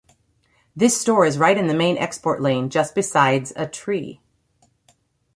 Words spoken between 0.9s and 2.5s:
store is right in the main export